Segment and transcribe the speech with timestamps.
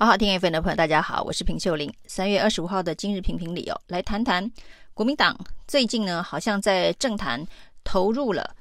[0.00, 1.92] 好好听 FM 的朋友，大家好，我是平秀玲。
[2.06, 4.48] 三月二十五号的今日评评理哦，来谈谈
[4.94, 5.36] 国民党
[5.66, 7.44] 最近呢，好像在政坛
[7.82, 8.54] 投入了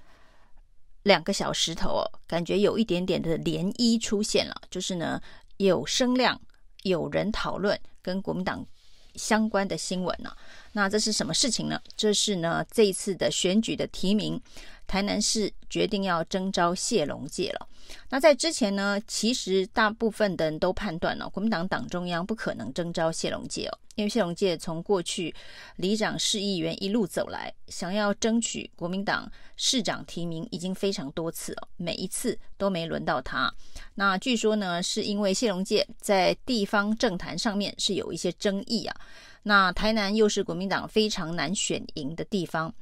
[1.04, 5.22] 两个小石头哦，感觉有一点点的涟漪出现了，就是呢
[5.58, 6.42] 有声量，
[6.82, 8.66] 有人讨论跟国民党
[9.14, 10.32] 相关的新闻呢。
[10.72, 11.80] 那这是什么事情呢？
[11.96, 14.42] 这是呢这一次的选举的提名。
[14.88, 17.68] 台南市决定要征召谢龙介了。
[18.10, 25.34] 那在之前呢，其实大部分的人都判断了、国民党党中央不可能征召谢龙介哦，因为谢龙介从过去
[25.78, 33.54] 里长、市议员一路走来，想要争取国民党市长提名已经非常多次了、哦，每一次都没轮到他。
[33.96, 38.96] 那据说呢，是因为谢龙介在地方政坛上面是有一些争议啊。
[39.44, 42.74] 那台南又是国民党非常难选赢的地方。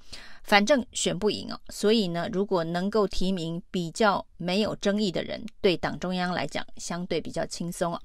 [0.46, 8.00] 反正选不赢哦，所以呢，如果能够提名比较没有争议的人，对党中央来讲相对比较轻松啊。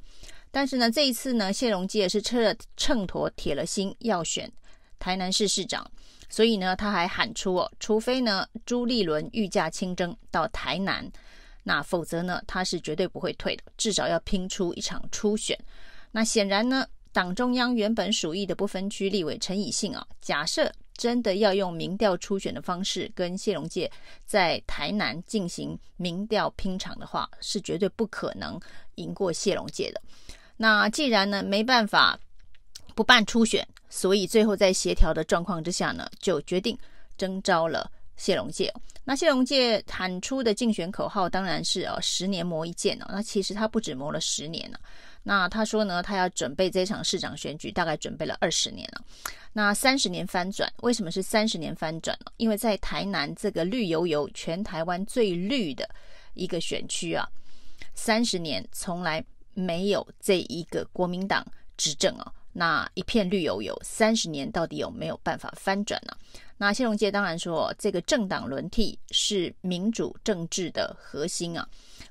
[0.51, 4.51] 但是呢，这一次呢，谢龙介是车了秤砣铁了心要选
[4.99, 5.87] 台南市市长，
[6.31, 11.07] 所以呢，他还喊出哦，除非呢朱立伦御驾亲征到台南，
[11.65, 15.55] 那否则呢，他是绝对不会退的，至少要拼出一场初选。
[16.11, 20.73] 那显然呢，党中央原本属意的不分区立委陈以信啊，假设。
[21.01, 23.91] 真的要用民调初选的方式跟谢龙介
[24.27, 28.61] 在台南进行民调拼场的话，是绝对不可能
[28.97, 30.03] 赢过谢龙介的。
[30.59, 32.21] 那既然呢没办法
[32.95, 36.77] 不办初选，所以最后在协调的状况之下呢，就决定
[37.17, 37.91] 征召了
[38.21, 38.71] 谢龙介。
[39.03, 43.07] 那谢龙介喊出的竞选口号当然是哦，十年磨一剑哦。
[43.09, 44.79] 那其实他不止磨了十年了。
[45.23, 49.03] 那他说呢，他要准备这场市长选举，大概准备了二十年了。
[49.55, 52.31] 那三十年翻转，为什么是三十年翻转呢？
[52.37, 55.89] 因为在台南这个绿油油、全台湾最绿的
[56.35, 57.27] 一个选区啊，
[57.95, 59.25] 三十年从来
[59.55, 61.43] 没有这一个国民党
[61.79, 66.15] 执政啊，那一片绿油油，三十年到底有没有办法翻转呢？
[66.63, 71.67] 那谢龙介当然说，这个政党轮替是民主政治的核心啊。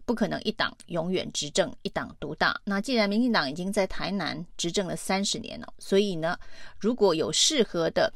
[0.06, 2.60] 不可能一党永远执政，一党独大。
[2.64, 6.36] 那既然民进党已经在台南执政了三十年了，所以呢，
[6.80, 8.12] 如果有适合的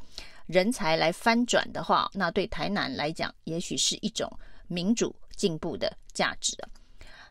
[0.46, 4.28] 人才来翻转的话，那对台南来讲，也许是一种
[4.66, 6.56] 民主进步的价值。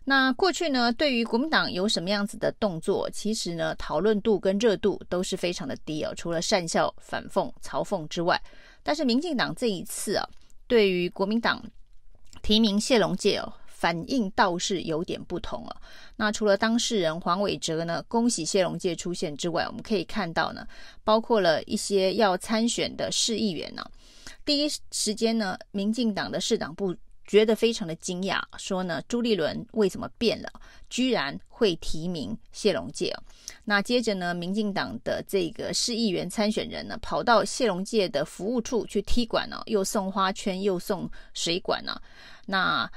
[0.05, 6.13] 那过去呢，对于国民党有什么样子的动作，其实呢，讨论度跟热度都是非常的低哦。
[6.15, 8.41] 除了讪笑、反讽、嘲讽之外，
[8.83, 10.29] 但是民进党这一次啊，
[10.67, 11.63] 对于国民党
[12.41, 13.53] 提名谢龙介哦。
[13.67, 15.81] 反应倒是有点不同了。
[16.15, 20.65] 那除了当事人黄伟哲呢，恭喜谢龙介出现之外，我们可以看到呢，
[21.03, 23.85] 包括了一些要参选的市议员呢，
[24.45, 26.95] 第一时间呢，民进党的市党部
[27.25, 30.49] 觉得非常的惊讶，说呢，朱立伦为什么变了，
[30.89, 33.15] 居然会提名谢龙介。
[33.63, 41.99] 那接着呢，民进党的这个市议员参选人呢，跑到谢龙介的服务处去踢馆呢，又送花圈，又送水管呢，
[42.45, 42.89] 那。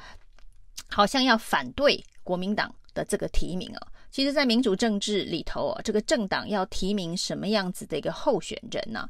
[0.89, 9.07] 好像要反对国民党的这个提名啊，其实，在民主政治里头啊，这个政党要提名什么样子的一个候选人呢、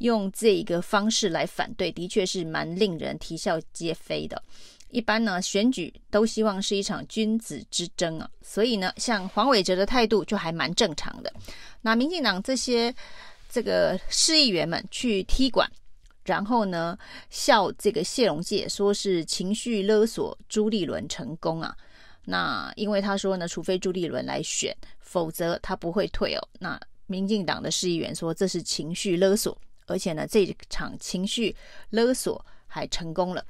[0.00, 4.42] 用这个方式来反对，的确是蛮令人啼笑皆非的。
[4.90, 11.32] 一般呢，选举都希望是一场君子之争啊，所以呢，像黄伟哲的态度就还蛮正常的。
[11.80, 12.94] 那民进党这些
[13.48, 15.66] 这个市议员们去踢馆。
[16.26, 16.98] 然后呢，
[17.30, 21.74] 笑这个谢龙介说是情绪勒索朱立伦成功啊。
[22.24, 26.48] 那因为他说呢，除非朱立伦来选，否则他不会退哦。
[26.58, 31.56] 那民进党的市议员说这是情绪勒索，而且呢，这场情绪
[31.90, 33.44] 勒索还成功了。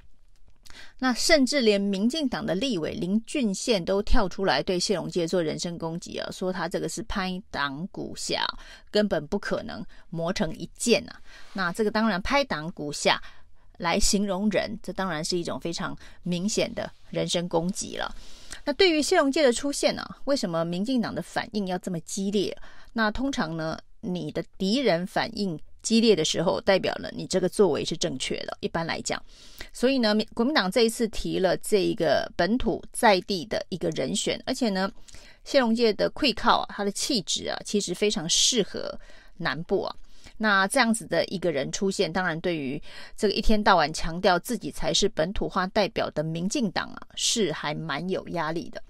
[1.01, 8.47] 那甚至连民进党的立委林俊宪都跳出来对谢龙介做人身攻击啊，说他这个是拍党鼓下，
[8.89, 11.21] 根本不可能磨成一剑啊。
[11.53, 13.21] 那这个当然拍党鼓下
[13.79, 18.15] 来形容人，这当然是一种非常明显的人身攻击了。
[18.71, 22.57] 那对于谢龙介的出现呢，为什么民进党的反应要这么激烈？
[22.93, 28.57] 那通常呢，你的敌人反应激烈的时候，代表了你这个作为是正确的。
[28.61, 29.21] 一般来讲，
[29.73, 34.89] 所以呢，国民党这一次提了这一个本土在地的一个人选，而且呢，
[35.43, 38.97] 谢龙介的气口啊，他的气质啊，其实非常适合
[39.39, 39.97] 南部啊。
[40.43, 42.83] 那这样子的一个人出现，当然对于
[43.15, 48.83] 这个一天到晚强调自己才是本土化代表的民进党啊，是还蛮有压力的。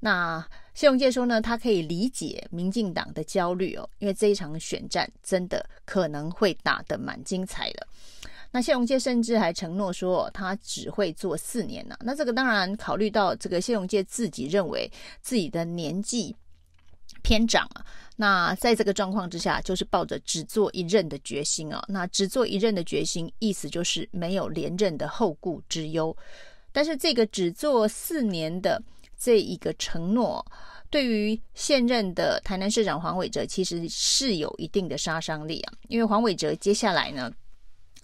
[0.00, 0.42] 那
[0.72, 7.86] 谢龙介说呢，他可以理解民进党的焦虑哦，因为这一场选战真的可能会打得蛮精彩的。
[8.50, 11.94] 那谢龙介甚至还承诺说，他只会做四年呢。
[12.00, 14.90] 那这个当然考虑到这个谢龙介自己认为
[15.20, 16.34] 自己的年纪
[17.22, 17.84] 偏涨啊。
[18.16, 21.82] 那在这个状况之下，就是抱着只做一任的决心啊。
[21.88, 26.14] 那只做一任的决心，意思就是没有连任的后顾之忧。
[26.70, 28.80] 但是这个只做四年的
[29.18, 30.44] 这一个承诺，
[30.90, 35.72] 对于现任的台南市长黄伟哲，其实是有一定的杀伤力啊。
[35.88, 37.32] 因为黄伟哲接下来呢，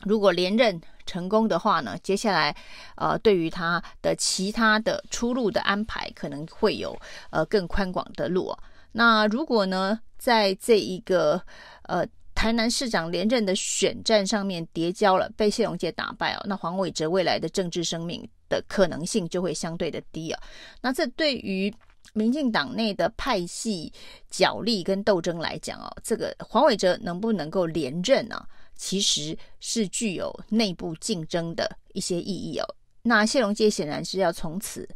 [0.04, 2.54] 如果连任成功的话呢，接下来
[2.96, 6.98] 呃，对于他的其他的出路的安排，可能会有
[7.30, 8.58] 呃更宽广的路啊。
[8.92, 11.40] 那如果呢，在这一个
[11.82, 20.42] 呃台南市长连任的选战上面叠交了，被谢龙介打败哦，那黄伟哲未来的政治生命的可能性就会相对的低啊。
[20.80, 21.72] 那这对于
[22.14, 23.92] 民进党内的派系
[24.30, 28.46] 角力跟斗争来讲哦，这个黄伟哲能不能够连任啊？
[28.74, 32.64] 其实是具有内部竞争的一些意义哦。
[33.02, 34.88] 那谢龙介显然是要从此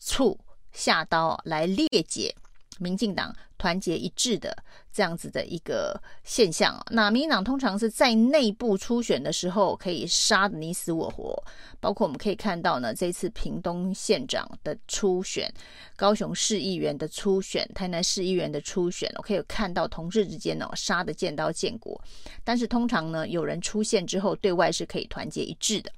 [0.00, 0.38] 处
[0.72, 2.34] 下刀来裂解。
[2.78, 4.56] 民进党团结一致的
[4.92, 11.36] 这样子的一个现象，那民进党通常是在内部初选的时候可以杀得你死我活，
[11.80, 15.52] 包括我们可以看到呢，这次屏东县长的初选、
[15.96, 22.00] 高雄市议员的初选、台南市议员的初选，我可以看到同志之间呢杀得见刀见骨，
[22.44, 25.92] 但是通常呢有人出现之后，对外是可以团结一致的，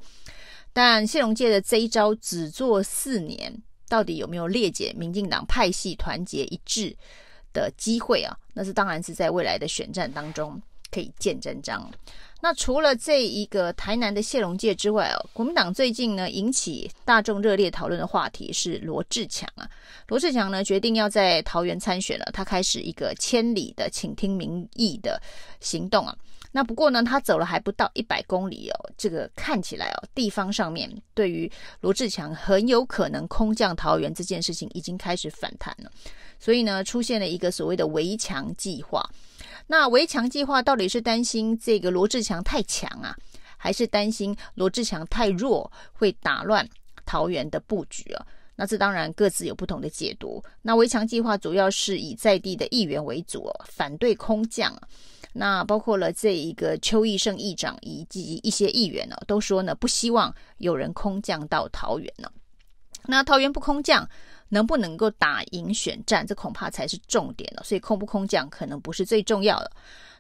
[0.73, 3.63] 但谢龙介的这一招只做四年。
[3.91, 6.97] 到底有没有裂解民进党派系团结一致
[7.53, 8.35] 的机会啊？
[8.55, 10.59] 那是当然是在未来的选战当中
[10.91, 11.91] 可以见真章。
[12.41, 19.69] 那除了这一个台南的谢龙介之外哦，国民党最近呢引起大众热烈讨论的话题是罗志强啊。
[20.07, 25.21] 罗志强呢决定要在桃园参选了，他开始一个千里的请听民意的
[25.61, 26.17] 行动啊。
[26.53, 31.51] 那不过呢，他走了还不到一百公里哦，这个看起来哦，地方上面对于
[31.81, 35.91] 罗志强很有可能空降桃园这件事情已经开始反弹了，
[36.39, 39.09] 所以呢，出现了一个所谓的围墙计划。
[39.69, 43.17] 那围墙计划到底是担心这个罗志强太强啊，
[43.57, 46.69] 还是担心罗志强太弱会打乱
[47.07, 48.27] 桃园的布局啊？
[48.61, 50.45] 那这当然各自有不同的解读。
[50.61, 54.79] 那围墙计划主要是以在地的议员为主，反对空降。
[55.33, 62.31] 那包括了这一个邱义胜议长以及一些议员呢，都说呢不希望有人空降到桃园呢。
[63.07, 64.07] 那桃园不空降，
[64.51, 67.63] 能不能够打赢选战，这恐怕才是重点了。
[67.65, 69.73] 所以空不空降可能不是最重要的。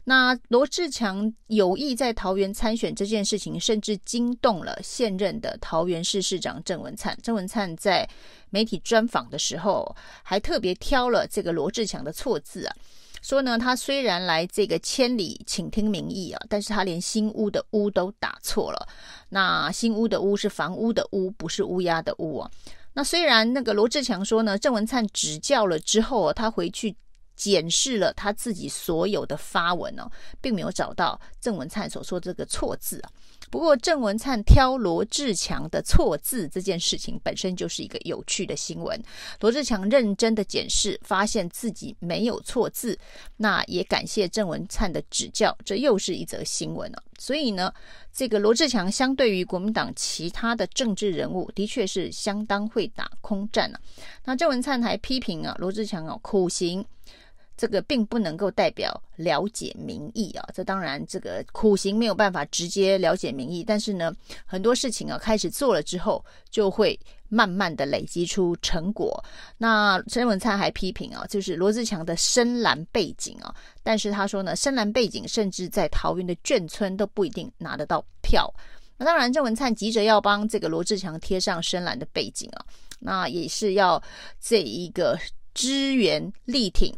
[0.05, 7.17] 那罗志强有意在桃园参选这件事情，甚至惊动了现任的桃园市市长郑文灿。
[7.23, 8.09] 郑文灿在
[8.49, 12.75] 媒体专访的时候，还特别挑了这个罗志强的错字啊。
[13.21, 18.89] 说呢，他虽然来这个千里请听民意啊，但是他连新屋的屋都打错了。
[19.29, 22.51] 那新屋的屋是房屋的屋，不是乌鸦的乌啊。
[23.01, 26.95] 那虽然那个罗志强说呢，郑文灿指教了之后，他回去
[27.35, 30.07] 检视了他自己所有的发文哦，
[30.39, 33.09] 并没有找到郑文灿所说这个错字啊。
[33.51, 39.03] 不过，郑文灿挑罗志强的错字这件事情本身就是一个有趣的新闻。
[39.41, 42.97] 罗志强认真的检视，发现自己没有错字，
[43.37, 47.03] 那也感谢郑文灿的指教，这又是一则新闻了。
[47.19, 47.75] 所以呢，
[48.13, 53.81] 这个罗志强相对于国民党其他的政治人物，的确是相当会打空战啊。
[54.25, 56.87] 那郑文灿还批评啊，罗志强啊苦行。
[57.61, 64.11] 这个并不能够代表了解民意啊，这当然这个苦行没有办法直接了解民意，但是呢，
[64.47, 66.99] 很多事情啊开始做了之后，就会
[67.29, 69.23] 慢慢的累积出成果。
[69.59, 78.51] 那郑文灿还批评啊，就是罗志强的深蓝背景啊，但是他说呢，深蓝背景甚至在桃园的眷村都不一定拿得到票。
[78.97, 82.65] 那当然，郑文灿急着要帮这个罗志强贴上深蓝的背景啊，
[83.01, 84.03] 那也是要
[84.41, 85.19] 这一个
[85.53, 86.91] 支援力挺。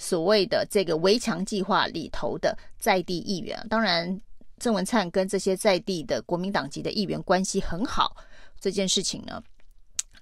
[0.00, 4.18] 所谓的这个围墙计划里头的在地议员，当然
[4.58, 8.16] 郑文灿跟这些在地的国民党籍的议员关系很好，
[8.58, 9.42] 这件事情呢，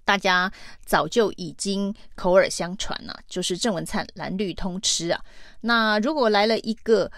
[0.05, 0.53] 大家
[0.85, 5.25] 早就已经口耳相传了，就是郑文灿蓝绿通吃啊。
[5.61, 7.09] 那如果来了一个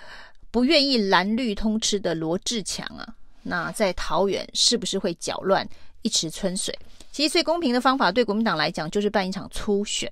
[0.50, 5.66] 不愿意蓝绿通吃的罗志强啊，那在桃园是不是会搅乱
[6.02, 6.78] 一池春水？
[7.10, 10.10] 其实最公平的方法对国民党来讲，就是办一场初选。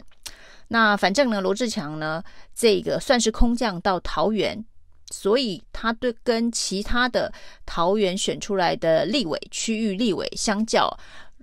[0.68, 2.22] 那反正呢，罗志强呢，
[2.54, 4.62] 这个算是空降到桃园，
[5.10, 7.32] 所以他对跟其他的
[7.64, 10.94] 桃园选出来的立委、区域立委相较，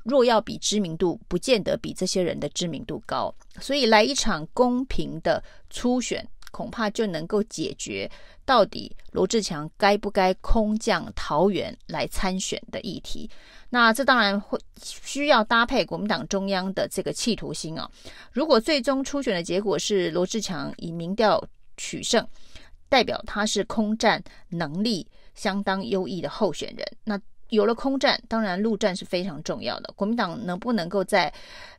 [0.04, 3.34] 若要比知名度，不见得比这些人的知名度高。
[3.60, 8.10] 所以来一场公平的初选，恐怕就能够解决
[8.46, 13.30] 到底罗志强该不该空降桃园来参选的议题。
[13.70, 17.92] 那这当然会需要搭配国民党中央的这个企图心啊。
[18.32, 21.44] 如果最终初选的结果是罗志强以民调
[21.76, 22.26] 取胜，
[22.88, 26.88] 代表他是空战能力相当优异的候选人。
[27.04, 29.94] 那有了空战，当然陆战是非常重要的。
[29.96, 31.32] 国民党能不能够在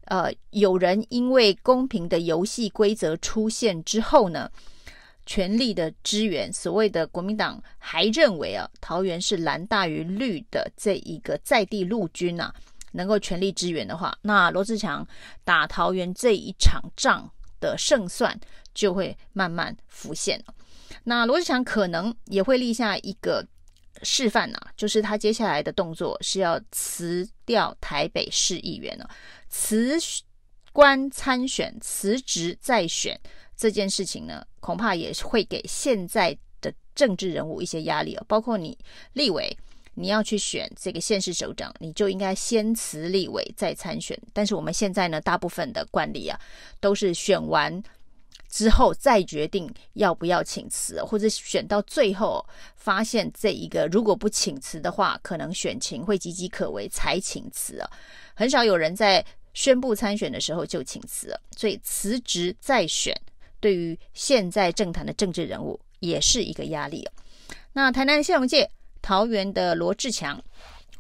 [0.04, 4.50] 呃有人因为公平的游戏规则出现之后呢，
[5.26, 6.52] 全力的支援？
[6.52, 12.54] 所谓的国民党还认为啊，桃园是蓝大于绿的这一个在地陆军啊，
[12.92, 15.06] 能够全力支援的话，那罗志强
[15.44, 18.38] 打桃园这一场仗的胜算
[18.73, 20.42] 就会慢慢浮现。
[21.02, 23.44] 那罗志强可能也会立下一个。
[24.02, 29.08] 示范呐、就是他接下来的动作是要辞掉台北市议员了，
[29.48, 29.98] 辞
[30.72, 33.18] 官参选，辞职再选
[33.56, 38.24] 这件事情呢，恐怕也会给现在的政治人物一些压力哦。
[38.28, 38.76] 包括你
[39.14, 39.56] 立委，
[39.94, 44.18] 你要去选这个县市首长，你就应该先辞立委再参选。
[44.32, 46.38] 但是我们现在呢，大部分的惯例啊，
[46.80, 47.82] 都是选完。
[48.56, 52.42] 之后再决定要不要请辞，或者选到最后
[52.75, 57.90] 发现这一个如果不请辞的话，可能选情会岌岌可危才请辞啊。
[58.32, 59.22] 很少有人在
[59.52, 63.14] 宣布参选的时候就请辞，所以辞职再选
[63.60, 67.06] 对于现在政坛的政治人物也是一个压力。
[67.75, 68.70] 那台南的谢龙介、
[69.02, 70.42] 桃园的罗志强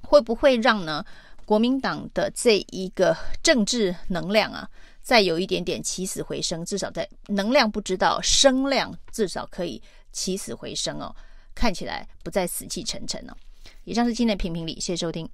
[0.02, 1.02] 会不会让呢
[1.46, 4.68] 国民党的这一个政治能量啊？
[5.06, 11.14] 再有一点点起死回生，至少在能量不知道，声量至少可以起死回生哦，
[11.54, 13.36] 看起来不再死气沉沉了哦。
[13.84, 15.30] 以上是今天的评评理，谢谢收听。